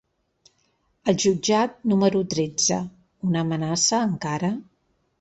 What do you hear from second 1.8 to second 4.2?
número tretze: una amenaça,